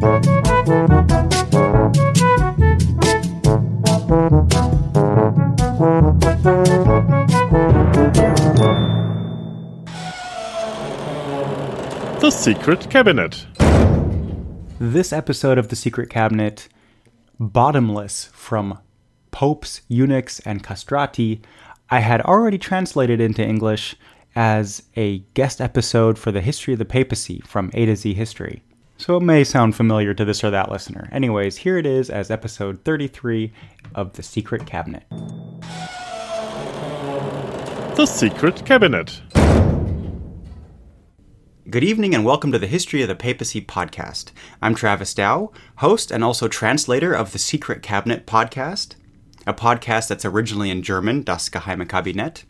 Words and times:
The 0.00 1.10
Secret 12.30 12.90
Cabinet. 12.90 13.46
This 14.80 15.12
episode 15.12 15.58
of 15.58 15.68
The 15.68 15.76
Secret 15.76 16.10
Cabinet, 16.10 16.68
Bottomless 17.38 18.24
from 18.32 18.80
Popes, 19.30 19.82
Eunuchs, 19.88 20.40
and 20.40 20.64
Castrati, 20.64 21.40
I 21.88 22.00
had 22.00 22.20
already 22.22 22.58
translated 22.58 23.20
into 23.20 23.46
English 23.46 23.94
as 24.34 24.82
a 24.96 25.18
guest 25.34 25.60
episode 25.60 26.18
for 26.18 26.32
the 26.32 26.40
history 26.40 26.72
of 26.72 26.80
the 26.80 26.84
papacy 26.84 27.40
from 27.46 27.70
A 27.74 27.86
to 27.86 27.94
Z 27.94 28.14
History. 28.14 28.63
So 28.96 29.16
it 29.16 29.22
may 29.22 29.42
sound 29.42 29.74
familiar 29.74 30.14
to 30.14 30.24
this 30.24 30.44
or 30.44 30.50
that 30.50 30.70
listener. 30.70 31.08
Anyways, 31.10 31.56
here 31.58 31.76
it 31.78 31.84
is 31.84 32.10
as 32.10 32.30
episode 32.30 32.84
33 32.84 33.52
of 33.94 34.12
The 34.12 34.22
Secret 34.22 34.66
Cabinet. 34.66 35.02
The 37.96 38.06
Secret 38.06 38.64
Cabinet. 38.64 39.20
Good 41.68 41.82
evening 41.82 42.14
and 42.14 42.24
welcome 42.24 42.52
to 42.52 42.58
the 42.58 42.68
History 42.68 43.02
of 43.02 43.08
the 43.08 43.16
Papacy 43.16 43.60
podcast. 43.60 44.30
I'm 44.62 44.76
Travis 44.76 45.12
Dow, 45.12 45.50
host 45.78 46.12
and 46.12 46.22
also 46.22 46.46
translator 46.46 47.12
of 47.12 47.32
the 47.32 47.38
Secret 47.40 47.82
Cabinet 47.82 48.26
podcast, 48.26 48.94
a 49.44 49.52
podcast 49.52 50.06
that's 50.06 50.24
originally 50.24 50.70
in 50.70 50.82
German, 50.82 51.24
Das 51.24 51.48
Geheime 51.48 51.86
Kabinett. 51.86 52.44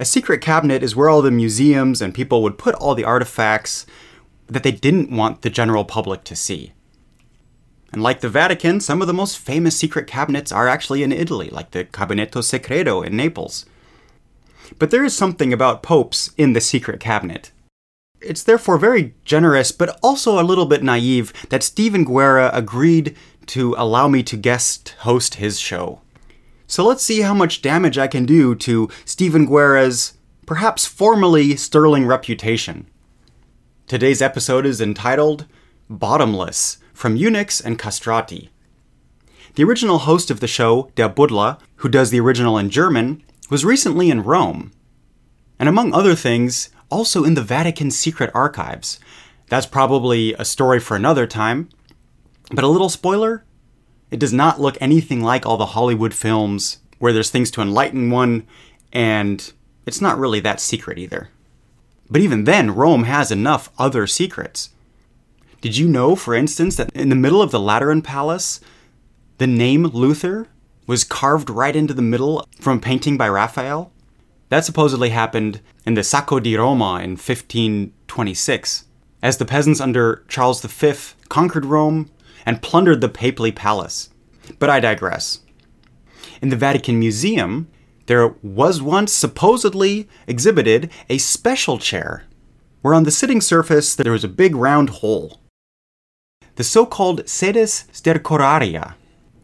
A 0.00 0.04
secret 0.06 0.40
cabinet 0.40 0.82
is 0.82 0.96
where 0.96 1.08
all 1.08 1.22
the 1.22 1.30
museums 1.30 2.00
and 2.00 2.14
people 2.14 2.42
would 2.42 2.58
put 2.58 2.74
all 2.76 2.94
the 2.94 3.04
artifacts 3.04 3.86
that 4.46 4.62
they 4.62 4.72
didn't 4.72 5.10
want 5.10 5.42
the 5.42 5.50
general 5.50 5.84
public 5.84 6.24
to 6.24 6.36
see. 6.36 6.72
And 7.92 8.02
like 8.02 8.20
the 8.20 8.28
Vatican, 8.28 8.80
some 8.80 9.00
of 9.00 9.06
the 9.06 9.14
most 9.14 9.38
famous 9.38 9.76
secret 9.76 10.06
cabinets 10.06 10.50
are 10.50 10.68
actually 10.68 11.02
in 11.02 11.12
Italy, 11.12 11.48
like 11.50 11.70
the 11.70 11.84
Gabinetto 11.84 12.42
Segreto 12.42 13.02
in 13.02 13.16
Naples. 13.16 13.66
But 14.78 14.90
there 14.90 15.04
is 15.04 15.14
something 15.14 15.52
about 15.52 15.82
popes 15.82 16.32
in 16.36 16.54
the 16.54 16.60
secret 16.60 16.98
cabinet. 16.98 17.52
It's 18.20 18.42
therefore 18.42 18.78
very 18.78 19.14
generous, 19.24 19.70
but 19.70 19.98
also 20.02 20.40
a 20.40 20.42
little 20.42 20.66
bit 20.66 20.82
naive, 20.82 21.32
that 21.50 21.62
Stephen 21.62 22.04
Guerra 22.04 22.50
agreed 22.52 23.16
to 23.46 23.74
allow 23.78 24.08
me 24.08 24.22
to 24.24 24.36
guest 24.36 24.94
host 25.00 25.34
his 25.34 25.60
show. 25.60 26.00
So 26.66 26.84
let's 26.84 27.04
see 27.04 27.20
how 27.20 27.34
much 27.34 27.62
damage 27.62 27.98
I 27.98 28.06
can 28.06 28.24
do 28.24 28.54
to 28.56 28.88
Stephen 29.04 29.46
Guerra's 29.46 30.14
perhaps 30.46 30.86
formerly 30.86 31.56
sterling 31.56 32.06
reputation. 32.06 32.88
Today's 33.86 34.22
episode 34.22 34.64
is 34.64 34.80
entitled 34.80 35.44
Bottomless 35.90 36.78
from 36.94 37.16
Eunuchs 37.16 37.60
and 37.60 37.78
Castrati. 37.78 38.48
The 39.56 39.64
original 39.64 39.98
host 39.98 40.30
of 40.30 40.40
the 40.40 40.46
show, 40.46 40.90
Der 40.94 41.10
Buddler, 41.10 41.58
who 41.76 41.90
does 41.90 42.08
the 42.08 42.18
original 42.18 42.56
in 42.56 42.70
German, 42.70 43.22
was 43.50 43.62
recently 43.62 44.08
in 44.08 44.22
Rome. 44.22 44.72
And 45.58 45.68
among 45.68 45.92
other 45.92 46.14
things, 46.14 46.70
also 46.90 47.24
in 47.24 47.34
the 47.34 47.42
Vatican 47.42 47.90
secret 47.90 48.30
archives. 48.32 48.98
That's 49.50 49.66
probably 49.66 50.32
a 50.32 50.46
story 50.46 50.80
for 50.80 50.96
another 50.96 51.26
time. 51.26 51.68
But 52.50 52.64
a 52.64 52.68
little 52.68 52.88
spoiler 52.88 53.44
it 54.10 54.18
does 54.18 54.32
not 54.32 54.62
look 54.62 54.78
anything 54.80 55.22
like 55.22 55.44
all 55.44 55.58
the 55.58 55.66
Hollywood 55.66 56.14
films 56.14 56.78
where 57.00 57.12
there's 57.12 57.30
things 57.30 57.50
to 57.50 57.60
enlighten 57.60 58.10
one, 58.10 58.46
and 58.94 59.52
it's 59.84 60.00
not 60.00 60.18
really 60.18 60.40
that 60.40 60.58
secret 60.58 60.96
either. 60.96 61.28
But 62.10 62.20
even 62.20 62.44
then, 62.44 62.74
Rome 62.74 63.04
has 63.04 63.30
enough 63.30 63.70
other 63.78 64.06
secrets. 64.06 64.70
Did 65.60 65.76
you 65.76 65.88
know, 65.88 66.14
for 66.14 66.34
instance, 66.34 66.76
that 66.76 66.94
in 66.94 67.08
the 67.08 67.14
middle 67.14 67.40
of 67.40 67.50
the 67.50 67.60
Lateran 67.60 68.02
Palace, 68.02 68.60
the 69.38 69.46
name 69.46 69.84
Luther 69.84 70.48
was 70.86 71.04
carved 71.04 71.48
right 71.48 71.74
into 71.74 71.94
the 71.94 72.02
middle 72.02 72.46
from 72.60 72.78
a 72.78 72.80
painting 72.80 73.16
by 73.16 73.28
Raphael? 73.28 73.90
That 74.50 74.64
supposedly 74.64 75.10
happened 75.10 75.60
in 75.86 75.94
the 75.94 76.04
Sacco 76.04 76.38
di 76.38 76.56
Roma 76.56 77.00
in 77.02 77.12
1526, 77.12 78.84
as 79.22 79.38
the 79.38 79.44
peasants 79.46 79.80
under 79.80 80.22
Charles 80.28 80.60
V 80.62 81.16
conquered 81.28 81.64
Rome 81.64 82.10
and 82.44 82.62
plundered 82.62 83.00
the 83.00 83.08
papal 83.08 83.50
palace. 83.52 84.10
But 84.58 84.68
I 84.68 84.80
digress. 84.80 85.40
In 86.42 86.50
the 86.50 86.56
Vatican 86.56 86.98
Museum, 86.98 87.68
there 88.06 88.28
was 88.42 88.82
once 88.82 89.12
supposedly 89.12 90.08
exhibited 90.26 90.90
a 91.08 91.18
special 91.18 91.78
chair, 91.78 92.24
where 92.82 92.94
on 92.94 93.04
the 93.04 93.10
sitting 93.10 93.40
surface 93.40 93.94
there 93.94 94.12
was 94.12 94.24
a 94.24 94.28
big 94.28 94.54
round 94.54 94.90
hole. 94.90 95.40
The 96.56 96.64
so 96.64 96.86
called 96.86 97.28
sedes 97.28 97.86
stercoraria. 97.92 98.94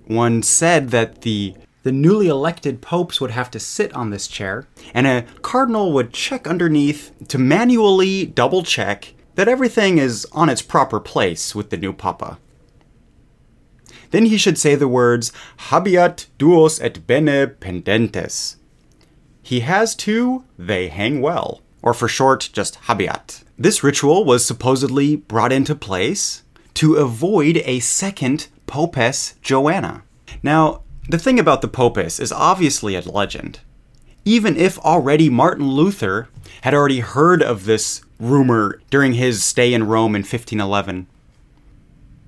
One 0.06 0.42
said 0.42 0.90
that 0.90 1.22
the 1.22 1.54
the 1.82 1.92
newly 1.92 2.28
elected 2.28 2.82
popes 2.82 3.20
would 3.20 3.30
have 3.30 3.50
to 3.52 3.58
sit 3.58 3.92
on 3.94 4.10
this 4.10 4.28
chair, 4.28 4.66
and 4.92 5.06
a 5.06 5.24
cardinal 5.40 5.92
would 5.92 6.12
check 6.12 6.46
underneath 6.46 7.12
to 7.28 7.38
manually 7.38 8.26
double 8.26 8.62
check 8.62 9.14
that 9.36 9.48
everything 9.48 9.96
is 9.96 10.26
on 10.32 10.50
its 10.50 10.60
proper 10.60 11.00
place 11.00 11.54
with 11.54 11.70
the 11.70 11.78
new 11.78 11.94
papa. 11.94 12.38
Then 14.10 14.26
he 14.26 14.36
should 14.36 14.58
say 14.58 14.74
the 14.74 14.88
words 14.88 15.32
habeat 15.70 16.26
duos 16.38 16.80
et 16.80 17.06
bene 17.06 17.46
pendentes. 17.60 18.56
He 19.42 19.60
has 19.60 19.94
two, 19.94 20.44
they 20.58 20.88
hang 20.88 21.20
well, 21.20 21.60
or 21.82 21.94
for 21.94 22.08
short, 22.08 22.50
just 22.52 22.76
habeat. 22.86 23.42
This 23.58 23.82
ritual 23.82 24.24
was 24.24 24.44
supposedly 24.44 25.16
brought 25.16 25.52
into 25.52 25.74
place 25.74 26.42
to 26.74 26.94
avoid 26.94 27.58
a 27.64 27.80
second 27.80 28.48
Popess 28.66 29.34
Joanna. 29.42 30.02
Now, 30.42 30.82
the 31.08 31.18
thing 31.18 31.38
about 31.38 31.60
the 31.60 31.68
Popess 31.68 32.20
is 32.20 32.32
obviously 32.32 32.94
a 32.94 33.00
legend. 33.00 33.60
Even 34.24 34.56
if 34.56 34.78
already 34.78 35.28
Martin 35.28 35.68
Luther 35.68 36.28
had 36.62 36.74
already 36.74 37.00
heard 37.00 37.42
of 37.42 37.64
this 37.64 38.02
rumor 38.18 38.80
during 38.90 39.14
his 39.14 39.42
stay 39.42 39.74
in 39.74 39.84
Rome 39.84 40.14
in 40.14 40.20
1511. 40.20 41.06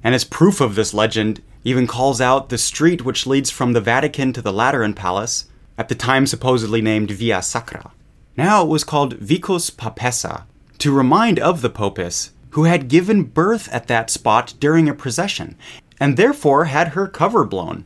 And 0.05 0.15
as 0.15 0.25
proof 0.25 0.61
of 0.61 0.75
this 0.75 0.93
legend, 0.93 1.43
even 1.65 1.87
calls 1.87 2.21
out 2.21 2.49
the 2.49 2.59
street 2.59 3.05
which 3.05 3.27
leads 3.27 3.51
from 3.51 3.73
the 3.73 3.81
Vatican 3.81 4.33
to 4.33 4.43
the 4.43 4.53
Lateran 4.53 4.95
Palace, 4.95 5.47
at 5.79 5.89
the 5.89 5.95
time 5.95 6.27
supposedly 6.27 6.83
named 6.83 7.11
Via 7.11 7.43
Sacra. 7.43 7.93
Now 8.37 8.63
it 8.63 8.69
was 8.69 8.85
called 8.85 9.19
Vicus 9.19 9.71
Papessa, 9.71 10.45
to 10.79 10.93
remind 10.93 11.39
of 11.39 11.63
the 11.63 11.71
Popess, 11.71 12.31
who 12.51 12.65
had 12.65 12.89
given 12.89 13.25
birth 13.25 13.69
at 13.73 13.87
that 13.87 14.11
spot 14.11 14.55
during 14.61 14.89
a 14.89 14.95
procession, 14.95 15.57
and 16.01 16.17
therefore 16.17 16.67
had 16.67 16.89
her 16.89 17.07
cover 17.07 17.45
blown. 17.45 17.85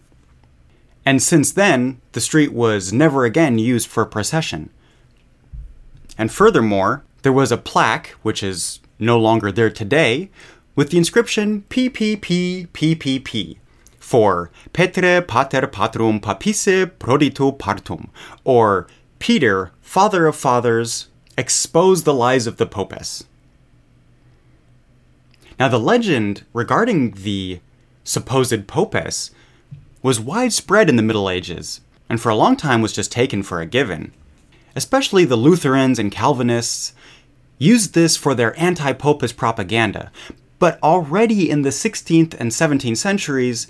And 1.04 1.22
since 1.22 1.52
then, 1.52 2.00
the 2.12 2.20
street 2.20 2.52
was 2.52 2.92
never 2.92 3.24
again 3.24 3.58
used 3.58 3.88
for 3.88 4.04
procession. 4.04 4.70
And 6.18 6.32
furthermore, 6.32 7.04
there 7.22 7.32
was 7.32 7.52
a 7.52 7.56
plaque, 7.56 8.08
which 8.22 8.42
is 8.42 8.80
no 8.98 9.18
longer 9.18 9.52
there 9.52 9.70
today, 9.70 10.30
with 10.76 10.90
the 10.90 10.98
inscription 10.98 11.64
PPP 11.70 13.56
for 13.98 14.50
Petre 14.72 15.22
Pater 15.22 15.66
Patrum 15.66 16.22
Papisse 16.22 16.86
Proditu 16.98 17.58
Partum, 17.58 18.10
or 18.44 18.86
Peter, 19.18 19.72
Father 19.80 20.26
of 20.26 20.36
Fathers, 20.36 21.08
expose 21.36 22.04
the 22.04 22.14
lies 22.14 22.46
of 22.46 22.58
the 22.58 22.66
Popess. 22.66 23.24
Now, 25.58 25.68
the 25.68 25.80
legend 25.80 26.44
regarding 26.52 27.12
the 27.12 27.60
supposed 28.04 28.66
Popess 28.66 29.30
was 30.02 30.20
widespread 30.20 30.88
in 30.88 30.96
the 30.96 31.02
Middle 31.02 31.30
Ages, 31.30 31.80
and 32.08 32.20
for 32.20 32.28
a 32.28 32.36
long 32.36 32.56
time 32.56 32.82
was 32.82 32.92
just 32.92 33.10
taken 33.10 33.42
for 33.42 33.60
a 33.60 33.66
given. 33.66 34.12
Especially 34.76 35.24
the 35.24 35.36
Lutherans 35.36 35.98
and 35.98 36.12
Calvinists 36.12 36.92
used 37.58 37.94
this 37.94 38.16
for 38.16 38.34
their 38.34 38.58
anti 38.60 38.92
Popist 38.92 39.36
propaganda, 39.36 40.12
but 40.58 40.82
already 40.82 41.50
in 41.50 41.62
the 41.62 41.70
16th 41.70 42.34
and 42.38 42.50
17th 42.50 42.96
centuries, 42.96 43.66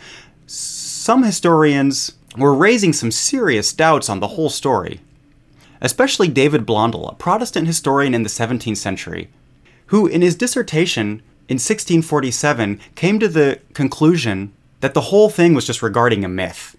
some 0.46 1.22
historians 1.24 2.12
were 2.36 2.54
raising 2.54 2.92
some 2.92 3.10
serious 3.10 3.72
doubts 3.72 4.08
on 4.08 4.20
the 4.20 4.28
whole 4.28 4.50
story. 4.50 5.00
Especially 5.80 6.28
David 6.28 6.64
Blondel, 6.64 7.08
a 7.08 7.14
Protestant 7.14 7.66
historian 7.66 8.14
in 8.14 8.22
the 8.22 8.28
17th 8.28 8.76
century, 8.76 9.28
who 9.86 10.06
in 10.06 10.22
his 10.22 10.36
dissertation 10.36 11.22
in 11.48 11.56
1647 11.56 12.80
came 12.94 13.18
to 13.18 13.28
the 13.28 13.60
conclusion 13.74 14.52
that 14.80 14.94
the 14.94 15.02
whole 15.02 15.28
thing 15.28 15.54
was 15.54 15.66
just 15.66 15.82
regarding 15.82 16.24
a 16.24 16.28
myth. 16.28 16.76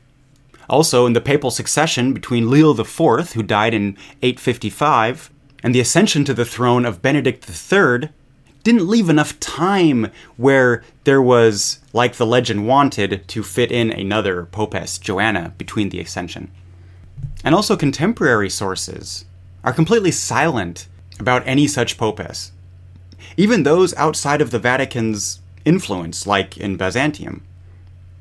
Also, 0.70 1.06
in 1.06 1.14
the 1.14 1.22
papal 1.22 1.50
succession 1.50 2.14
between 2.14 2.50
Leo 2.50 2.78
IV, 2.78 3.32
who 3.34 3.44
died 3.44 3.74
in 3.74 3.98
855, 4.22 5.32
and 5.64 5.74
the 5.74 5.80
ascension 5.80 6.24
to 6.26 6.34
the 6.34 6.46
throne 6.46 6.86
of 6.86 7.02
Benedict 7.02 7.50
III, 7.50 8.10
didn't 8.68 8.90
leave 8.90 9.08
enough 9.08 9.40
time 9.40 10.12
where 10.36 10.84
there 11.06 11.22
was, 11.22 11.80
like 11.94 12.16
the 12.16 12.26
legend 12.26 12.68
wanted, 12.68 13.26
to 13.26 13.42
fit 13.42 13.72
in 13.72 13.90
another 13.90 14.46
Popess, 14.52 15.00
Joanna, 15.00 15.54
between 15.58 15.88
the 15.88 16.02
ascension. 16.02 16.52
And 17.46 17.56
also, 17.56 17.78
contemporary 17.78 18.50
sources 18.50 19.24
are 19.64 19.72
completely 19.72 20.12
silent 20.12 20.90
about 21.18 21.48
any 21.48 21.66
such 21.66 21.98
Popess. 21.98 22.52
Even 23.38 23.64
those 23.64 23.94
outside 23.94 24.42
of 24.42 24.52
the 24.52 24.60
Vatican's 24.60 25.40
influence, 25.64 26.28
like 26.28 26.58
in 26.58 26.76
Byzantium. 26.76 27.46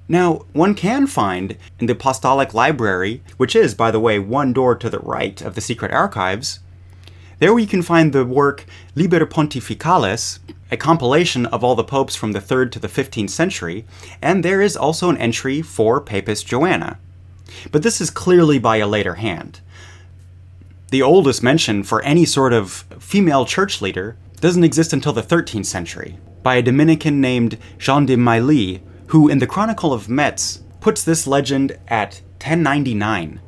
Now, 0.06 0.44
one 0.52 0.76
can 0.76 1.08
find 1.08 1.56
in 1.80 1.86
the 1.86 1.94
Apostolic 1.94 2.54
Library, 2.54 3.20
which 3.36 3.56
is, 3.56 3.74
by 3.74 3.90
the 3.90 3.98
way, 3.98 4.20
one 4.20 4.52
door 4.52 4.76
to 4.76 4.88
the 4.88 5.00
right 5.00 5.42
of 5.42 5.56
the 5.56 5.60
secret 5.60 5.90
archives, 5.90 6.60
there 7.38 7.52
we 7.52 7.66
can 7.66 7.82
find 7.82 8.12
the 8.12 8.24
work 8.24 8.64
Liber 8.94 9.26
Pontificalis, 9.26 10.38
a 10.70 10.76
compilation 10.76 11.46
of 11.46 11.62
all 11.62 11.74
the 11.74 11.84
popes 11.84 12.16
from 12.16 12.32
the 12.32 12.40
3rd 12.40 12.72
to 12.72 12.78
the 12.78 12.88
15th 12.88 13.30
century, 13.30 13.84
and 14.22 14.44
there 14.44 14.62
is 14.62 14.76
also 14.76 15.10
an 15.10 15.18
entry 15.18 15.62
for 15.62 16.00
Papist 16.00 16.46
Joanna. 16.46 16.98
But 17.70 17.82
this 17.82 18.00
is 18.00 18.10
clearly 18.10 18.58
by 18.58 18.78
a 18.78 18.86
later 18.86 19.14
hand. 19.14 19.60
The 20.90 21.02
oldest 21.02 21.42
mention 21.42 21.82
for 21.82 22.02
any 22.02 22.24
sort 22.24 22.52
of 22.52 22.84
female 22.98 23.44
church 23.44 23.82
leader 23.82 24.16
doesn't 24.40 24.64
exist 24.64 24.92
until 24.92 25.12
the 25.12 25.22
13th 25.22 25.66
century, 25.66 26.18
by 26.42 26.56
a 26.56 26.62
Dominican 26.62 27.20
named 27.20 27.58
Jean 27.78 28.06
de 28.06 28.16
Mailly, 28.16 28.82
who 29.08 29.28
in 29.28 29.38
the 29.38 29.46
Chronicle 29.46 29.92
of 29.92 30.08
Metz 30.08 30.62
puts 30.80 31.02
this 31.02 31.26
legend 31.26 31.78
at 31.88 32.20
1099. 32.40 33.40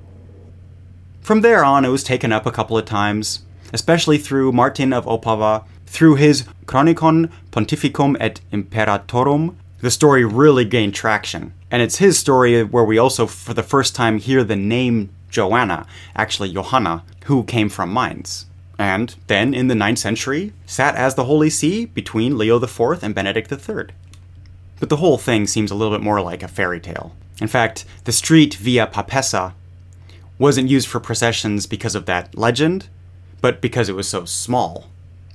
From 1.20 1.40
there 1.42 1.64
on, 1.64 1.84
it 1.84 1.90
was 1.90 2.04
taken 2.04 2.32
up 2.32 2.46
a 2.46 2.50
couple 2.50 2.78
of 2.78 2.84
times, 2.84 3.44
especially 3.72 4.18
through 4.18 4.52
Martin 4.52 4.92
of 4.92 5.06
Opava, 5.06 5.64
through 5.86 6.16
his 6.16 6.44
Chronicon 6.66 7.30
Pontificum 7.50 8.16
et 8.20 8.40
Imperatorum. 8.52 9.56
The 9.80 9.90
story 9.90 10.24
really 10.24 10.64
gained 10.64 10.94
traction, 10.94 11.52
and 11.70 11.82
it's 11.82 11.98
his 11.98 12.18
story 12.18 12.64
where 12.64 12.84
we 12.84 12.98
also, 12.98 13.26
for 13.26 13.54
the 13.54 13.62
first 13.62 13.94
time, 13.94 14.18
hear 14.18 14.42
the 14.42 14.56
name 14.56 15.10
Joanna, 15.30 15.86
actually 16.16 16.52
Johanna, 16.52 17.04
who 17.24 17.44
came 17.44 17.68
from 17.68 17.92
Mainz. 17.92 18.46
And 18.78 19.14
then, 19.26 19.54
in 19.54 19.68
the 19.68 19.74
9th 19.74 19.98
century, 19.98 20.52
sat 20.66 20.94
as 20.94 21.14
the 21.14 21.24
Holy 21.24 21.50
See 21.50 21.84
between 21.84 22.38
Leo 22.38 22.62
IV 22.62 23.02
and 23.02 23.14
Benedict 23.14 23.50
III. 23.50 23.86
But 24.80 24.88
the 24.88 24.96
whole 24.96 25.18
thing 25.18 25.46
seems 25.46 25.70
a 25.70 25.74
little 25.74 25.92
bit 25.96 26.04
more 26.04 26.20
like 26.20 26.42
a 26.42 26.48
fairy 26.48 26.80
tale. 26.80 27.14
In 27.40 27.48
fact, 27.48 27.84
the 28.04 28.12
street 28.12 28.54
Via 28.54 28.86
Papessa 28.86 29.52
wasn't 30.38 30.68
used 30.68 30.86
for 30.86 31.00
processions 31.00 31.66
because 31.66 31.94
of 31.94 32.06
that 32.06 32.36
legend, 32.36 32.88
but 33.40 33.60
because 33.60 33.88
it 33.88 33.96
was 33.96 34.08
so 34.08 34.24
small, 34.24 34.88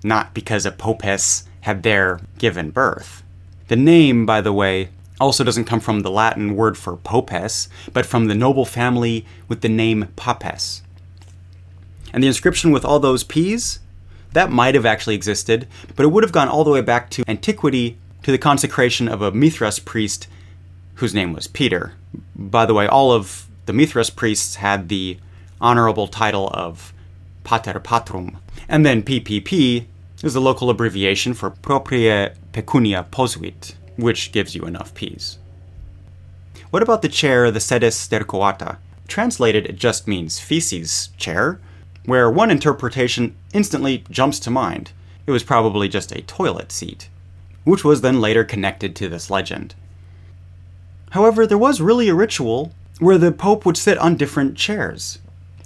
not 0.03 0.33
because 0.33 0.65
a 0.65 0.71
popess 0.71 1.43
had 1.61 1.83
there 1.83 2.19
given 2.37 2.69
birth. 2.69 3.23
The 3.67 3.75
name, 3.75 4.25
by 4.25 4.41
the 4.41 4.53
way, 4.53 4.89
also 5.19 5.43
doesn't 5.43 5.65
come 5.65 5.79
from 5.79 6.01
the 6.01 6.11
Latin 6.11 6.55
word 6.55 6.77
for 6.77 6.97
popes, 6.97 7.69
but 7.93 8.05
from 8.05 8.27
the 8.27 8.35
noble 8.35 8.65
family 8.65 9.25
with 9.47 9.61
the 9.61 9.69
name 9.69 10.09
Papes. 10.15 10.81
And 12.11 12.23
the 12.23 12.27
inscription 12.27 12.71
with 12.71 12.85
all 12.85 12.99
those 12.99 13.23
P's, 13.23 13.79
that 14.33 14.51
might 14.51 14.75
have 14.75 14.85
actually 14.85 15.15
existed, 15.15 15.67
but 15.95 16.03
it 16.03 16.09
would 16.09 16.23
have 16.23 16.31
gone 16.31 16.49
all 16.49 16.63
the 16.63 16.71
way 16.71 16.81
back 16.81 17.09
to 17.11 17.23
antiquity 17.27 17.97
to 18.23 18.31
the 18.31 18.37
consecration 18.37 19.07
of 19.07 19.21
a 19.21 19.31
Mithras 19.31 19.79
priest 19.79 20.27
whose 20.95 21.13
name 21.13 21.33
was 21.33 21.47
Peter. 21.47 21.93
By 22.35 22.65
the 22.65 22.73
way, 22.73 22.87
all 22.87 23.11
of 23.11 23.47
the 23.65 23.73
Mithras 23.73 24.09
priests 24.09 24.55
had 24.55 24.89
the 24.89 25.17
honorable 25.61 26.07
title 26.07 26.49
of 26.53 26.92
Pater 27.43 27.79
Patrum. 27.79 28.37
And 28.67 28.85
then 28.85 29.03
PPP 29.03 29.85
is 30.23 30.33
the 30.33 30.41
local 30.41 30.69
abbreviation 30.69 31.33
for 31.33 31.49
Propria 31.49 32.35
Pecunia 32.51 33.05
Posuit, 33.11 33.75
which 33.97 34.31
gives 34.31 34.55
you 34.55 34.63
enough 34.63 34.93
peas. 34.93 35.37
What 36.69 36.81
about 36.81 37.01
the 37.01 37.09
chair, 37.09 37.51
the 37.51 37.59
sedes 37.59 37.95
sterquata? 37.95 38.77
Translated, 39.07 39.65
it 39.65 39.75
just 39.75 40.07
means 40.07 40.39
feces 40.39 41.09
chair, 41.17 41.59
where 42.05 42.29
one 42.29 42.49
interpretation 42.49 43.35
instantly 43.53 44.03
jumps 44.09 44.39
to 44.39 44.49
mind. 44.49 44.91
It 45.27 45.31
was 45.31 45.43
probably 45.43 45.87
just 45.87 46.11
a 46.11 46.21
toilet 46.21 46.71
seat, 46.71 47.09
which 47.63 47.83
was 47.83 48.01
then 48.01 48.19
later 48.19 48.43
connected 48.43 48.95
to 48.95 49.09
this 49.09 49.29
legend. 49.29 49.75
However, 51.11 51.45
there 51.45 51.57
was 51.57 51.79
really 51.79 52.09
a 52.09 52.15
ritual 52.15 52.73
where 52.99 53.17
the 53.17 53.31
Pope 53.31 53.65
would 53.65 53.77
sit 53.77 53.97
on 53.97 54.15
different 54.15 54.57
chairs. 54.57 55.19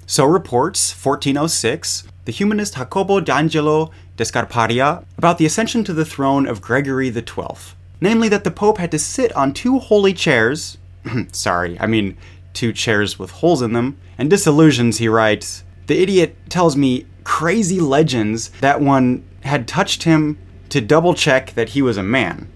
So 0.10 0.26
reports 0.26 0.92
1406 0.92 2.08
the 2.24 2.32
humanist 2.32 2.76
Jacopo 2.76 3.20
d'Angelo 3.20 3.92
de 4.16 4.24
Scarparia 4.24 5.04
about 5.18 5.38
the 5.38 5.46
ascension 5.46 5.84
to 5.84 5.94
the 5.94 6.06
throne 6.06 6.48
of 6.48 6.62
Gregory 6.62 7.12
XII. 7.12 7.76
Namely, 8.00 8.30
that 8.30 8.46
the 8.46 8.52
Pope 8.52 8.78
had 8.78 8.92
to 8.92 9.00
sit 9.00 9.36
on 9.36 9.54
two 9.54 9.80
holy 9.80 10.14
chairs, 10.14 10.78
sorry, 11.34 11.78
I 11.80 11.88
mean 11.88 12.18
two 12.54 12.72
chairs 12.72 13.20
with 13.20 13.32
holes 13.32 13.62
in 13.62 13.74
them, 13.74 13.98
and 14.18 14.30
disillusions, 14.30 14.98
he 14.98 15.10
writes, 15.10 15.64
the 15.88 16.02
idiot 16.02 16.38
tells 16.50 16.78
me 16.78 17.06
crazy 17.26 17.82
legends 17.82 18.50
that 18.62 18.80
one 18.80 19.28
had 19.42 19.68
touched 19.68 20.04
him 20.04 20.38
to 20.70 20.80
double 20.80 21.14
check 21.14 21.54
that 21.56 21.70
he 21.70 21.82
was 21.82 21.98
a 21.98 22.04
man. 22.04 22.50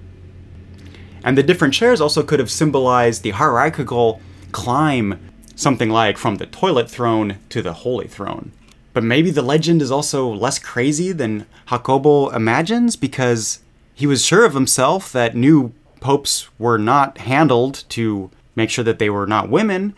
And 1.24 1.38
the 1.38 1.44
different 1.44 1.74
chairs 1.74 2.00
also 2.00 2.24
could 2.24 2.39
have 2.39 2.51
symbolized 2.51 3.24
the 3.24 3.31
hierarchical 3.31 4.21
climb, 4.51 5.31
something 5.56 5.89
like 5.89 6.18
from 6.18 6.36
the 6.36 6.45
toilet 6.45 6.89
throne 6.89 7.38
to 7.50 7.62
the 7.62 7.74
holy 7.74 8.07
throne. 8.07 8.51
But 8.94 9.03
maybe 9.03 9.31
the 9.31 9.42
legend 9.42 9.81
is 9.81 9.92
also 9.92 10.27
less 10.27 10.59
crazy 10.59 11.12
than 11.12 11.45
Jacopo 11.69 12.30
imagines 12.30 12.95
because 12.95 13.59
he 13.94 14.06
was 14.07 14.25
sure 14.25 14.45
of 14.45 14.53
himself 14.53 15.12
that 15.12 15.36
new 15.36 15.74
popes 16.00 16.50
were 16.59 16.77
not 16.77 17.19
handled 17.19 17.83
to 17.89 18.31
make 18.56 18.69
sure 18.69 18.83
that 18.83 19.00
they 19.00 19.09
were 19.09 19.27
not 19.27 19.50
women, 19.50 19.94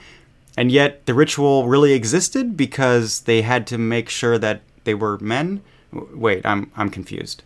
and 0.56 0.72
yet 0.72 1.06
the 1.06 1.14
ritual 1.14 1.68
really 1.68 1.94
existed 1.94 2.56
because 2.56 3.22
they 3.22 3.42
had 3.42 3.66
to 3.68 3.78
make 3.78 4.10
sure 4.10 4.38
that 4.38 4.62
they 4.84 4.94
were 4.94 5.18
men? 5.20 5.62
Wait, 5.92 6.46
I'm, 6.46 6.72
I'm 6.76 6.90
confused. 6.90 7.44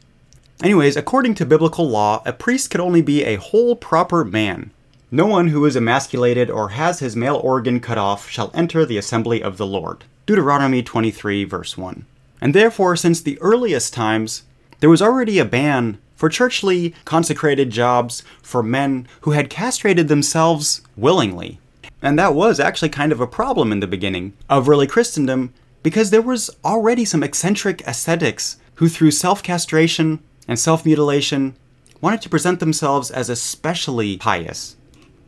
Anyways, 0.63 0.98
according 0.98 1.36
to 1.36 1.45
biblical 1.45 1.88
law, 1.88 2.21
a 2.25 2.33
priest 2.33 2.71
could 2.71 2.81
only 2.81 3.01
be 3.01 3.24
a 3.24 3.36
whole 3.36 3.75
proper 3.75 4.25
man. 4.25 4.71
No 5.09 5.25
one 5.25 5.48
who 5.48 5.65
is 5.65 5.77
emasculated 5.77 6.50
or 6.50 6.69
has 6.69 7.00
his 7.00 7.15
male 7.15 7.38
organ 7.38 7.80
cut 7.80 7.98
off 7.98 8.30
shall 8.30 8.51
enter 8.54 8.86
the 8.86 8.98
assembly 8.98 9.42
of 9.42 9.56
the 9.56 9.65
Lord. 9.65 10.04
Deuteronomy 10.25 10.83
23, 10.83 11.45
verse 11.45 11.77
1. 11.77 12.06
And 12.42 12.54
therefore, 12.54 12.98
since 12.98 13.21
the 13.21 13.39
earliest 13.39 13.94
times, 13.94 14.44
there 14.81 14.89
was 14.89 15.01
already 15.01 15.39
a 15.39 15.45
ban 15.45 15.98
for 16.18 16.27
churchly 16.27 16.94
consecrated 17.06 17.69
jobs 17.69 18.21
for 18.42 18.62
men 18.62 19.07
who 19.21 19.31
had 19.31 19.50
castrated 19.50 20.09
themselves 20.09 20.81
willingly. 20.98 21.59
And 22.01 22.19
that 22.19 22.36
was 22.36 22.59
actually 22.59 22.89
kind 22.89 23.13
of 23.13 23.21
a 23.21 23.27
problem 23.27 23.71
in 23.71 23.80
the 23.80 23.88
beginning 23.88 24.33
of 24.50 24.68
early 24.68 24.88
Christendom 24.88 25.54
because 25.83 26.09
there 26.09 26.21
was 26.21 26.50
already 26.65 27.06
some 27.06 27.24
eccentric 27.24 27.81
ascetics 27.88 28.57
who, 28.75 28.89
through 28.89 29.12
self 29.12 29.42
castration 29.42 30.19
and 30.50 30.59
self 30.59 30.86
mutilation, 30.86 31.56
wanted 32.01 32.21
to 32.24 32.30
present 32.30 32.59
themselves 32.59 33.09
as 33.09 33.30
especially 33.30 34.18
pious. 34.18 34.77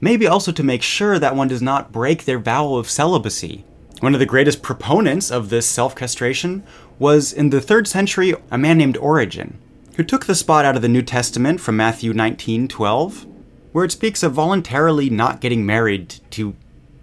Maybe 0.01 0.27
also 0.27 0.51
to 0.51 0.63
make 0.63 0.81
sure 0.81 1.19
that 1.19 1.35
one 1.35 1.47
does 1.47 1.61
not 1.61 1.91
break 1.91 2.25
their 2.25 2.39
vow 2.39 2.75
of 2.75 2.89
celibacy. 2.89 3.65
One 3.99 4.13
of 4.13 4.19
the 4.19 4.25
greatest 4.25 4.61
proponents 4.61 5.29
of 5.29 5.49
this 5.49 5.67
self 5.67 5.95
castration 5.95 6.63
was 6.97 7.33
in 7.33 7.49
the 7.49 7.59
3rd 7.59 7.87
century 7.87 8.33
a 8.49 8.57
man 8.57 8.77
named 8.77 8.97
Origen, 8.97 9.57
who 9.95 10.03
took 10.03 10.25
the 10.25 10.35
spot 10.35 10.65
out 10.65 10.75
of 10.75 10.81
the 10.81 10.87
New 10.87 11.01
Testament 11.01 11.59
from 11.59 11.75
Matthew 11.75 12.13
19:12 12.13 13.25
where 13.71 13.85
it 13.85 13.91
speaks 13.91 14.23
of 14.23 14.33
voluntarily 14.33 15.09
not 15.09 15.41
getting 15.41 15.65
married 15.65 16.15
to 16.31 16.55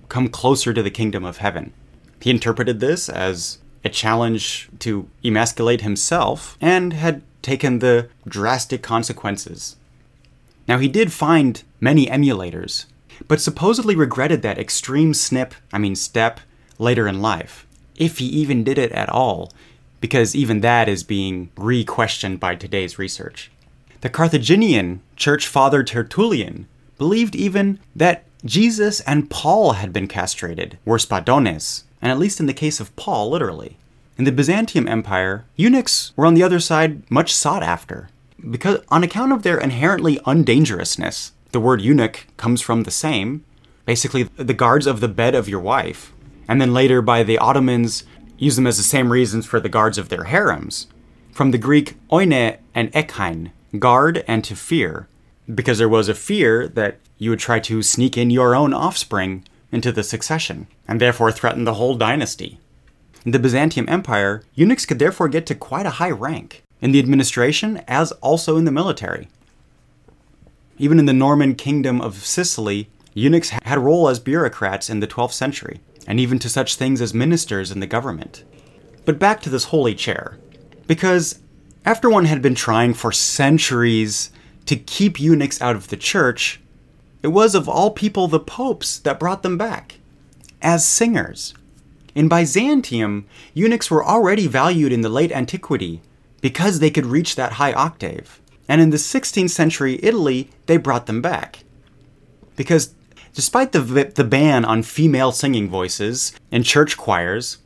come 0.08 0.28
closer 0.28 0.72
to 0.72 0.82
the 0.82 0.90
kingdom 0.90 1.24
of 1.24 1.38
heaven. 1.38 1.72
He 2.20 2.30
interpreted 2.30 2.80
this 2.80 3.08
as 3.08 3.58
a 3.84 3.88
challenge 3.88 4.68
to 4.80 5.08
emasculate 5.22 5.82
himself 5.82 6.56
and 6.60 6.92
had 6.92 7.22
taken 7.42 7.78
the 7.78 8.08
drastic 8.26 8.82
consequences. 8.82 9.76
Now, 10.68 10.78
he 10.78 10.88
did 10.88 11.12
find 11.12 11.62
many 11.80 12.06
emulators, 12.06 12.86
but 13.28 13.40
supposedly 13.40 13.94
regretted 13.94 14.42
that 14.42 14.58
extreme 14.58 15.14
snip, 15.14 15.54
I 15.72 15.78
mean 15.78 15.94
step, 15.94 16.40
later 16.78 17.06
in 17.06 17.22
life, 17.22 17.66
if 17.96 18.18
he 18.18 18.26
even 18.26 18.64
did 18.64 18.78
it 18.78 18.92
at 18.92 19.08
all, 19.08 19.52
because 20.00 20.34
even 20.34 20.60
that 20.60 20.88
is 20.88 21.02
being 21.02 21.50
re 21.56 21.84
questioned 21.84 22.40
by 22.40 22.54
today's 22.54 22.98
research. 22.98 23.50
The 24.02 24.10
Carthaginian 24.10 25.00
church 25.16 25.46
father 25.46 25.82
Tertullian 25.82 26.66
believed 26.98 27.34
even 27.34 27.78
that 27.94 28.24
Jesus 28.44 29.00
and 29.00 29.30
Paul 29.30 29.72
had 29.72 29.92
been 29.92 30.06
castrated, 30.06 30.78
were 30.84 30.98
spadones, 30.98 31.84
and 32.02 32.12
at 32.12 32.18
least 32.18 32.40
in 32.40 32.46
the 32.46 32.52
case 32.52 32.78
of 32.78 32.94
Paul, 32.96 33.30
literally. 33.30 33.76
In 34.18 34.24
the 34.24 34.32
Byzantium 34.32 34.86
Empire, 34.86 35.44
eunuchs 35.56 36.12
were 36.16 36.26
on 36.26 36.34
the 36.34 36.42
other 36.42 36.60
side 36.60 37.10
much 37.10 37.34
sought 37.34 37.62
after, 37.62 38.08
because 38.48 38.80
on 38.88 39.02
account 39.02 39.32
of 39.32 39.42
their 39.42 39.58
inherently 39.58 40.18
undangerousness. 40.18 41.32
The 41.52 41.60
word 41.60 41.80
eunuch 41.80 42.26
comes 42.36 42.60
from 42.60 42.82
the 42.82 42.90
same, 42.90 43.44
basically 43.84 44.24
the 44.24 44.54
guards 44.54 44.86
of 44.86 45.00
the 45.00 45.08
bed 45.08 45.34
of 45.34 45.48
your 45.48 45.60
wife, 45.60 46.12
and 46.48 46.60
then 46.60 46.74
later 46.74 47.00
by 47.00 47.22
the 47.22 47.38
Ottomans 47.38 48.04
use 48.38 48.56
them 48.56 48.66
as 48.66 48.76
the 48.76 48.82
same 48.82 49.10
reasons 49.10 49.46
for 49.46 49.60
the 49.60 49.68
guards 49.68 49.98
of 49.98 50.08
their 50.08 50.24
harems, 50.24 50.86
from 51.32 51.50
the 51.50 51.58
Greek 51.58 51.96
oine 52.12 52.58
and 52.74 52.92
ekhain, 52.92 53.50
guard 53.78 54.24
and 54.28 54.44
to 54.44 54.54
fear, 54.54 55.08
because 55.52 55.78
there 55.78 55.88
was 55.88 56.08
a 56.08 56.14
fear 56.14 56.68
that 56.68 56.98
you 57.18 57.30
would 57.30 57.38
try 57.38 57.58
to 57.60 57.82
sneak 57.82 58.18
in 58.18 58.30
your 58.30 58.54
own 58.54 58.74
offspring 58.74 59.44
into 59.72 59.90
the 59.90 60.02
succession, 60.02 60.66
and 60.86 61.00
therefore 61.00 61.32
threaten 61.32 61.64
the 61.64 61.74
whole 61.74 61.96
dynasty. 61.96 62.58
In 63.24 63.32
the 63.32 63.38
Byzantium 63.38 63.88
Empire, 63.88 64.42
eunuchs 64.54 64.86
could 64.86 64.98
therefore 64.98 65.28
get 65.28 65.46
to 65.46 65.54
quite 65.54 65.86
a 65.86 65.90
high 65.90 66.10
rank, 66.10 66.62
in 66.80 66.92
the 66.92 66.98
administration 66.98 67.82
as 67.88 68.12
also 68.12 68.56
in 68.56 68.64
the 68.64 68.70
military. 68.70 69.28
Even 70.78 70.98
in 70.98 71.06
the 71.06 71.12
Norman 71.12 71.54
kingdom 71.54 72.00
of 72.00 72.24
Sicily, 72.24 72.88
eunuchs 73.14 73.48
had 73.50 73.78
a 73.78 73.80
role 73.80 74.08
as 74.08 74.20
bureaucrats 74.20 74.90
in 74.90 75.00
the 75.00 75.06
12th 75.06 75.32
century, 75.32 75.80
and 76.06 76.20
even 76.20 76.38
to 76.38 76.48
such 76.48 76.76
things 76.76 77.00
as 77.00 77.14
ministers 77.14 77.70
in 77.70 77.80
the 77.80 77.86
government. 77.86 78.44
But 79.04 79.18
back 79.18 79.40
to 79.42 79.50
this 79.50 79.64
holy 79.64 79.94
chair. 79.94 80.38
Because 80.86 81.40
after 81.84 82.10
one 82.10 82.26
had 82.26 82.42
been 82.42 82.54
trying 82.54 82.94
for 82.94 83.10
centuries 83.10 84.30
to 84.66 84.76
keep 84.76 85.18
eunuchs 85.18 85.62
out 85.62 85.76
of 85.76 85.88
the 85.88 85.96
church, 85.96 86.60
it 87.22 87.28
was 87.28 87.54
of 87.54 87.68
all 87.68 87.90
people 87.90 88.28
the 88.28 88.40
popes 88.40 88.98
that 88.98 89.18
brought 89.18 89.42
them 89.42 89.56
back 89.56 89.98
as 90.60 90.86
singers. 90.86 91.54
In 92.14 92.28
Byzantium, 92.28 93.26
eunuchs 93.54 93.90
were 93.90 94.04
already 94.04 94.46
valued 94.46 94.92
in 94.92 95.00
the 95.00 95.08
late 95.08 95.32
antiquity 95.32 96.00
because 96.40 96.78
they 96.78 96.90
could 96.90 97.06
reach 97.06 97.36
that 97.36 97.52
high 97.52 97.72
octave. 97.72 98.40
And 98.68 98.80
in 98.80 98.90
the 98.90 98.96
16th 98.96 99.50
century 99.50 100.00
Italy, 100.02 100.50
they 100.66 100.76
brought 100.76 101.06
them 101.06 101.22
back. 101.22 101.64
Because 102.56 102.94
despite 103.34 103.72
the, 103.72 103.80
the 103.80 104.24
ban 104.24 104.64
on 104.64 104.82
female 104.82 105.32
singing 105.32 105.68
voices 105.68 106.32
in 106.50 106.62
church 106.62 106.96
choirs, 106.96 107.58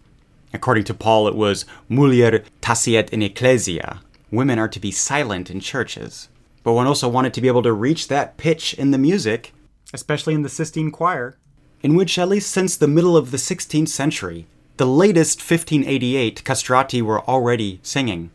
according 0.53 0.85
to 0.85 0.95
Paul, 0.95 1.29
it 1.29 1.35
was 1.35 1.65
mulier 1.89 2.45
taceat 2.61 3.11
in 3.11 3.23
ecclesia. 3.23 4.01
Women 4.31 4.59
are 4.59 4.69
to 4.69 4.81
be 4.81 4.91
silent 4.91 5.51
in 5.51 5.61
churches. 5.61 6.29
But 6.63 6.75
one 6.75 6.87
also 6.87 7.09
wanted 7.09 7.35
to 7.35 7.41
be 7.41 7.49
able 7.49 7.63
to 7.63 7.73
reach 7.73 8.09
that 8.09 8.37
pitch 8.37 8.75
in 8.75 8.91
the 8.91 8.99
music, 8.99 9.53
especially 9.95 10.35
in 10.35 10.43
the 10.43 10.49
Sistine 10.49 10.91
Choir, 10.91 11.37
in 11.83 11.95
which, 11.95 12.19
at 12.19 12.29
least 12.29 12.51
since 12.51 12.77
the 12.77 12.87
middle 12.87 13.17
of 13.17 13.31
the 13.31 13.39
16th 13.39 13.89
century, 13.89 14.47
the 14.77 14.87
latest 14.87 15.39
1588 15.39 16.45
castrati 16.45 17.01
were 17.01 17.23
already 17.23 17.81
singing. 17.83 18.31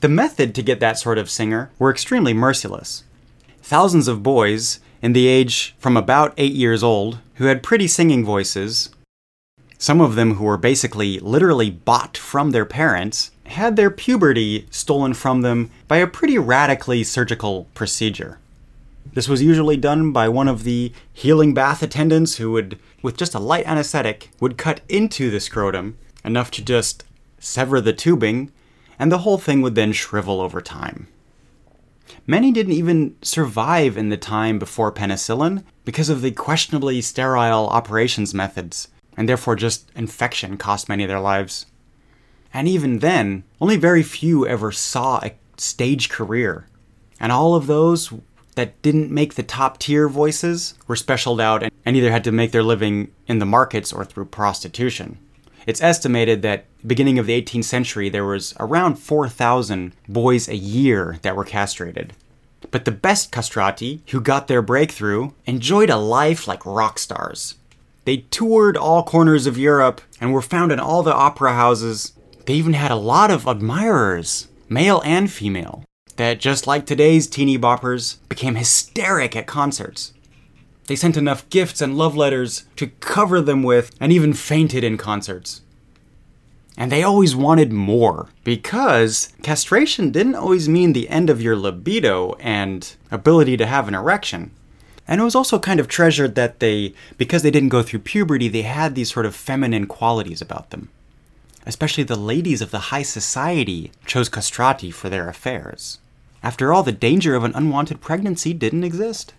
The 0.00 0.08
method 0.08 0.54
to 0.54 0.62
get 0.62 0.80
that 0.80 0.98
sort 0.98 1.16
of 1.16 1.30
singer 1.30 1.70
were 1.78 1.90
extremely 1.90 2.34
merciless. 2.34 3.04
Thousands 3.62 4.08
of 4.08 4.22
boys, 4.22 4.78
in 5.00 5.14
the 5.14 5.26
age 5.26 5.74
from 5.78 5.96
about 5.96 6.34
eight 6.36 6.52
years 6.52 6.82
old, 6.82 7.18
who 7.34 7.46
had 7.46 7.62
pretty 7.62 7.86
singing 7.86 8.24
voices, 8.24 8.90
some 9.78 10.00
of 10.00 10.14
them 10.14 10.34
who 10.34 10.44
were 10.44 10.56
basically 10.56 11.18
literally 11.20 11.70
bought 11.70 12.16
from 12.16 12.50
their 12.50 12.64
parents, 12.64 13.30
had 13.46 13.76
their 13.76 13.90
puberty 13.90 14.66
stolen 14.70 15.14
from 15.14 15.42
them 15.42 15.70
by 15.88 15.98
a 15.98 16.06
pretty 16.06 16.38
radically 16.38 17.02
surgical 17.02 17.66
procedure. 17.74 18.38
This 19.14 19.28
was 19.28 19.42
usually 19.42 19.76
done 19.76 20.12
by 20.12 20.28
one 20.28 20.48
of 20.48 20.64
the 20.64 20.92
healing 21.12 21.54
bath 21.54 21.82
attendants 21.82 22.36
who 22.36 22.50
would, 22.52 22.78
with 23.02 23.16
just 23.16 23.34
a 23.34 23.38
light 23.38 23.66
anesthetic, 23.66 24.30
would 24.40 24.58
cut 24.58 24.80
into 24.88 25.30
the 25.30 25.40
scrotum 25.40 25.96
enough 26.24 26.50
to 26.52 26.64
just 26.64 27.04
sever 27.38 27.80
the 27.80 27.92
tubing, 27.92 28.50
and 28.98 29.10
the 29.10 29.18
whole 29.18 29.38
thing 29.38 29.62
would 29.62 29.74
then 29.74 29.92
shrivel 29.92 30.40
over 30.40 30.60
time. 30.60 31.08
Many 32.26 32.52
didn't 32.52 32.72
even 32.72 33.16
survive 33.22 33.96
in 33.96 34.08
the 34.08 34.16
time 34.16 34.58
before 34.58 34.92
penicillin 34.92 35.64
because 35.84 36.08
of 36.08 36.22
the 36.22 36.32
questionably 36.32 37.00
sterile 37.00 37.68
operations 37.68 38.34
methods, 38.34 38.88
and 39.16 39.28
therefore 39.28 39.56
just 39.56 39.90
infection 39.94 40.56
cost 40.56 40.88
many 40.88 41.04
of 41.04 41.08
their 41.08 41.20
lives. 41.20 41.66
And 42.52 42.66
even 42.66 43.00
then, 43.00 43.44
only 43.60 43.76
very 43.76 44.02
few 44.02 44.46
ever 44.46 44.72
saw 44.72 45.18
a 45.18 45.34
stage 45.56 46.08
career. 46.08 46.66
And 47.20 47.32
all 47.32 47.54
of 47.54 47.66
those 47.66 48.12
that 48.56 48.80
didn't 48.82 49.10
make 49.10 49.34
the 49.34 49.42
top 49.42 49.78
tier 49.78 50.08
voices 50.08 50.74
were 50.86 50.96
specialed 50.96 51.40
out 51.40 51.62
and 51.84 51.96
either 51.96 52.10
had 52.10 52.24
to 52.24 52.32
make 52.32 52.52
their 52.52 52.62
living 52.62 53.12
in 53.26 53.38
the 53.38 53.46
markets 53.46 53.92
or 53.92 54.04
through 54.04 54.26
prostitution. 54.26 55.18
It's 55.66 55.82
estimated 55.82 56.42
that 56.42 56.64
beginning 56.86 57.18
of 57.18 57.26
the 57.26 57.42
18th 57.42 57.64
century 57.64 58.08
there 58.08 58.24
was 58.24 58.54
around 58.60 58.96
4,000 58.96 59.92
boys 60.08 60.48
a 60.48 60.56
year 60.56 61.18
that 61.22 61.34
were 61.34 61.44
castrated. 61.44 62.12
But 62.70 62.84
the 62.84 62.92
best 62.92 63.32
castrati 63.32 64.00
who 64.10 64.20
got 64.20 64.46
their 64.46 64.62
breakthrough 64.62 65.32
enjoyed 65.44 65.90
a 65.90 65.96
life 65.96 66.46
like 66.46 66.64
rock 66.64 66.98
stars. 67.00 67.56
They 68.04 68.18
toured 68.18 68.76
all 68.76 69.02
corners 69.02 69.46
of 69.46 69.58
Europe 69.58 70.00
and 70.20 70.32
were 70.32 70.40
found 70.40 70.70
in 70.70 70.78
all 70.78 71.02
the 71.02 71.12
opera 71.12 71.54
houses. 71.54 72.12
They 72.46 72.54
even 72.54 72.74
had 72.74 72.92
a 72.92 72.96
lot 72.96 73.32
of 73.32 73.48
admirers, 73.48 74.46
male 74.68 75.02
and 75.04 75.30
female 75.30 75.82
that, 76.14 76.40
just 76.40 76.66
like 76.66 76.86
today's 76.86 77.26
teeny 77.26 77.58
boppers, 77.58 78.18
became 78.28 78.54
hysteric 78.54 79.36
at 79.36 79.46
concerts. 79.46 80.12
They 80.86 80.96
sent 80.96 81.16
enough 81.16 81.48
gifts 81.50 81.80
and 81.80 81.98
love 81.98 82.16
letters 82.16 82.64
to 82.76 82.86
cover 82.86 83.40
them 83.40 83.62
with, 83.62 83.94
and 84.00 84.12
even 84.12 84.32
fainted 84.32 84.84
in 84.84 84.96
concerts. 84.96 85.62
And 86.76 86.92
they 86.92 87.02
always 87.02 87.34
wanted 87.34 87.72
more, 87.72 88.28
because 88.44 89.32
castration 89.42 90.10
didn't 90.10 90.34
always 90.34 90.68
mean 90.68 90.92
the 90.92 91.08
end 91.08 91.30
of 91.30 91.40
your 91.40 91.56
libido 91.56 92.34
and 92.34 92.94
ability 93.10 93.56
to 93.56 93.66
have 93.66 93.88
an 93.88 93.94
erection. 93.94 94.50
And 95.08 95.20
it 95.20 95.24
was 95.24 95.34
also 95.34 95.58
kind 95.58 95.80
of 95.80 95.88
treasured 95.88 96.34
that 96.34 96.60
they, 96.60 96.92
because 97.16 97.42
they 97.42 97.50
didn't 97.50 97.70
go 97.70 97.82
through 97.82 98.00
puberty, 98.00 98.48
they 98.48 98.62
had 98.62 98.94
these 98.94 99.12
sort 99.12 99.24
of 99.24 99.34
feminine 99.34 99.86
qualities 99.86 100.42
about 100.42 100.70
them. 100.70 100.90
Especially 101.64 102.04
the 102.04 102.16
ladies 102.16 102.60
of 102.60 102.70
the 102.70 102.90
high 102.90 103.02
society 103.02 103.90
chose 104.04 104.28
castrati 104.28 104.90
for 104.90 105.08
their 105.08 105.28
affairs. 105.28 105.98
After 106.42 106.72
all, 106.72 106.82
the 106.82 106.92
danger 106.92 107.34
of 107.34 107.42
an 107.42 107.52
unwanted 107.54 108.00
pregnancy 108.00 108.52
didn't 108.52 108.84
exist. 108.84 109.32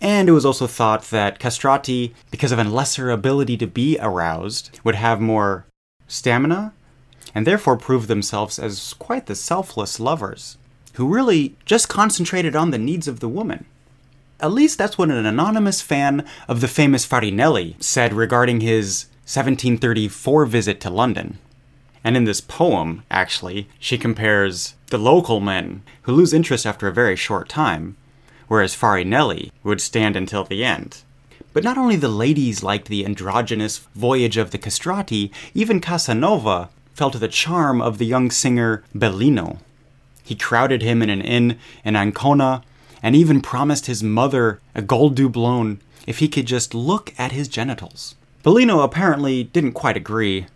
And 0.00 0.28
it 0.28 0.32
was 0.32 0.44
also 0.44 0.66
thought 0.66 1.04
that 1.04 1.38
castrati, 1.38 2.14
because 2.30 2.52
of 2.52 2.58
a 2.58 2.64
lesser 2.64 3.10
ability 3.10 3.56
to 3.58 3.66
be 3.66 3.98
aroused, 4.00 4.78
would 4.84 4.94
have 4.94 5.20
more 5.20 5.66
stamina, 6.06 6.74
and 7.34 7.46
therefore 7.46 7.76
prove 7.76 8.06
themselves 8.06 8.58
as 8.58 8.94
quite 8.94 9.26
the 9.26 9.34
selfless 9.34 9.98
lovers, 9.98 10.58
who 10.94 11.12
really 11.12 11.56
just 11.64 11.88
concentrated 11.88 12.54
on 12.54 12.70
the 12.70 12.78
needs 12.78 13.08
of 13.08 13.20
the 13.20 13.28
woman. 13.28 13.64
At 14.38 14.52
least 14.52 14.76
that's 14.76 14.98
what 14.98 15.10
an 15.10 15.24
anonymous 15.24 15.80
fan 15.80 16.26
of 16.46 16.60
the 16.60 16.68
famous 16.68 17.06
Farinelli 17.06 17.82
said 17.82 18.12
regarding 18.12 18.60
his 18.60 19.06
1734 19.24 20.46
visit 20.46 20.80
to 20.80 20.90
London. 20.90 21.38
And 22.04 22.16
in 22.16 22.24
this 22.24 22.40
poem, 22.40 23.02
actually, 23.10 23.68
she 23.80 23.98
compares 23.98 24.74
the 24.90 24.98
local 24.98 25.40
men, 25.40 25.82
who 26.02 26.12
lose 26.12 26.32
interest 26.32 26.64
after 26.64 26.86
a 26.86 26.92
very 26.92 27.16
short 27.16 27.48
time, 27.48 27.96
whereas 28.48 28.74
Farinelli 28.74 29.50
would 29.62 29.80
stand 29.80 30.16
until 30.16 30.44
the 30.44 30.64
end. 30.64 31.02
But 31.52 31.64
not 31.64 31.78
only 31.78 31.96
the 31.96 32.08
ladies 32.08 32.62
liked 32.62 32.88
the 32.88 33.04
androgynous 33.04 33.78
voyage 33.94 34.36
of 34.36 34.50
the 34.50 34.58
castrati, 34.58 35.32
even 35.54 35.80
Casanova 35.80 36.68
fell 36.94 37.10
to 37.10 37.18
the 37.18 37.28
charm 37.28 37.80
of 37.80 37.98
the 37.98 38.06
young 38.06 38.30
singer 38.30 38.84
Bellino. 38.94 39.58
He 40.22 40.34
crowded 40.34 40.82
him 40.82 41.02
in 41.02 41.10
an 41.10 41.20
inn 41.20 41.58
in 41.84 41.96
Ancona 41.96 42.62
and 43.02 43.14
even 43.14 43.40
promised 43.40 43.86
his 43.86 44.02
mother 44.02 44.60
a 44.74 44.82
gold 44.82 45.14
doubloon 45.14 45.80
if 46.06 46.18
he 46.18 46.28
could 46.28 46.46
just 46.46 46.74
look 46.74 47.14
at 47.18 47.32
his 47.32 47.48
genitals. 47.48 48.14
Bellino 48.42 48.82
apparently 48.82 49.44
didn't 49.44 49.72
quite 49.72 49.96
agree, 49.96 50.46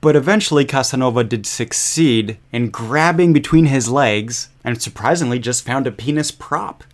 but 0.00 0.16
eventually 0.16 0.64
Casanova 0.64 1.24
did 1.24 1.46
succeed 1.46 2.38
in 2.52 2.70
grabbing 2.70 3.32
between 3.32 3.66
his 3.66 3.88
legs 3.88 4.48
and 4.62 4.80
surprisingly 4.80 5.38
just 5.38 5.64
found 5.64 5.86
a 5.86 5.92
penis 5.92 6.30
prop. 6.30 6.84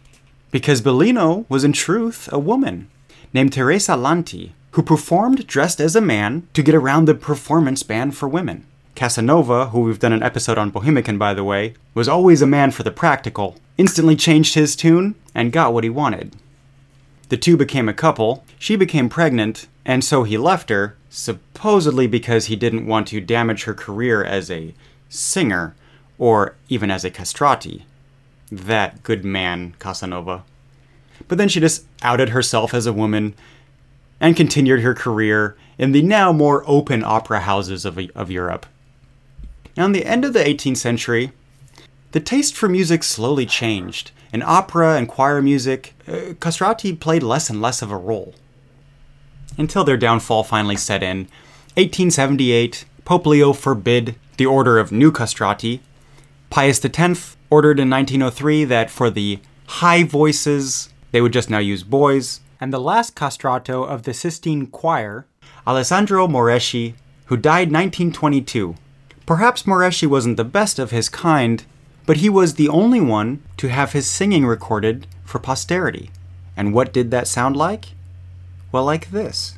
Because 0.53 0.83
Bellino 0.83 1.47
was 1.49 1.65
in 1.65 1.73
truth 1.73 2.29
a 2.31 2.39
woman 2.39 2.91
named 3.33 3.55
Teresa 3.55 3.97
Lanti, 3.97 4.53
who 4.73 4.83
performed 4.83 5.47
dressed 5.47 5.81
as 5.81 5.97
a 5.97 6.01
man 6.03 6.47
to 6.53 6.63
get 6.63 6.75
around 6.75 7.07
the 7.07 7.15
performance 7.15 7.83
ban 7.83 8.11
for 8.11 8.29
women. 8.29 8.67
Casanova, 8.95 9.69
who 9.71 9.81
we've 9.81 9.99
done 9.99 10.13
an 10.13 10.23
episode 10.23 10.59
on 10.59 10.71
Bohemican 10.71 11.19
by 11.19 11.33
the 11.33 11.43
way, 11.43 11.73
was 11.95 12.07
always 12.07 12.43
a 12.43 12.47
man 12.47 12.71
for 12.71 12.83
the 12.83 12.91
practical, 12.91 13.57
instantly 13.79 14.15
changed 14.15 14.55
his 14.55 14.77
tune 14.77 15.15
and 15.35 15.53
got 15.53 15.73
what 15.73 15.85
he 15.85 15.91
wanted. 15.91 16.37
The 17.31 17.39
two 17.39 17.57
became 17.57 17.89
a 17.89 17.95
couple, 17.95 18.45
she 18.59 18.77
became 18.77 19.09
pregnant, 19.09 19.69
and 19.87 20.05
so 20.05 20.23
he 20.23 20.37
left 20.37 20.69
her, 20.69 20.99
supposedly 21.09 22.07
because 22.07 22.47
he 22.47 22.57
didn't 22.57 22.87
want 22.87 23.07
to 23.09 23.23
damage 23.23 23.65
her 23.65 23.73
career 23.73 24.23
as 24.23 24.51
a 24.51 24.75
singer 25.09 25.75
or 26.19 26.57
even 26.69 26.91
as 26.91 27.07
a 27.07 27.11
castrati. 27.11 27.87
That 28.53 29.03
good 29.03 29.25
man, 29.25 29.75
Casanova. 29.79 30.45
But 31.27 31.39
then 31.39 31.49
she 31.49 31.59
just 31.59 31.87
outed 32.03 32.29
herself 32.29 32.75
as 32.75 32.85
a 32.85 32.93
woman 32.93 33.35
and 34.21 34.37
continued 34.37 34.83
her 34.83 34.95
career 34.95 35.57
in 35.79 35.93
the 35.93 36.03
now 36.03 36.33
more 36.33 36.63
open 36.67 37.03
opera 37.03 37.41
houses 37.41 37.87
of, 37.87 37.99
of 38.15 38.31
Europe. 38.31 38.67
Now, 39.75 39.87
in 39.87 39.93
the 39.93 40.05
end 40.05 40.27
of 40.27 40.35
the 40.35 40.45
18th 40.45 40.77
century, 40.77 41.33
the 42.11 42.21
taste 42.21 42.55
for 42.55 42.69
music 42.69 43.03
slowly 43.03 43.47
changed. 43.47 44.11
In 44.35 44.43
opera 44.43 44.97
and 44.97 45.09
choir 45.09 45.41
music, 45.41 45.95
uh, 46.07 46.35
castrati 46.39 46.95
played 46.95 47.23
less 47.23 47.49
and 47.49 47.63
less 47.63 47.81
of 47.81 47.91
a 47.91 47.97
role 47.97 48.35
until 49.57 49.83
their 49.83 49.97
downfall 49.97 50.45
finally 50.45 50.77
set 50.77 51.03
in. 51.03 51.21
1878, 51.75 52.85
Pope 53.07 53.27
Leo 53.27 53.55
forbid 53.55 54.15
the 54.37 54.47
order 54.47 54.79
of 54.79 54.93
new 54.93 55.11
castrati. 55.11 55.81
Pius 56.53 56.85
X 56.85 57.39
ordered 57.49 57.81
in 57.81 57.89
1903 57.89 58.67
that 58.67 58.91
for 58.91 59.09
the 59.09 59.41
high 59.67 60.05
voices, 60.05 60.91
they 61.11 61.23
would 61.23 61.33
just 61.33 61.49
now 61.49 61.57
use 61.57 61.83
boys. 61.83 62.41
And 62.61 62.71
the 62.71 62.79
last 62.79 63.17
castrato 63.17 63.89
of 63.89 64.03
the 64.03 64.13
Sistine 64.13 64.67
Choir, 64.67 65.25
Alessandro 65.67 66.29
Moreschi, 66.29 66.93
who 67.27 67.39
died 67.39 67.73
1922. 67.73 68.75
Perhaps 69.25 69.67
Moreschi 69.67 70.07
wasn't 70.07 70.37
the 70.37 70.45
best 70.45 70.79
of 70.79 70.91
his 70.91 71.09
kind, 71.09 71.65
but 72.05 72.19
he 72.19 72.29
was 72.29 72.57
the 72.57 72.69
only 72.69 73.01
one 73.01 73.43
to 73.57 73.69
have 73.69 73.93
his 73.93 74.07
singing 74.07 74.45
recorded 74.45 75.07
for 75.25 75.39
posterity. 75.39 76.11
And 76.55 76.75
what 76.75 76.93
did 76.93 77.11
that 77.13 77.29
sound 77.29 77.57
like? 77.57 77.95
Well, 78.71 78.85
like 78.85 79.11
this. 79.11 79.57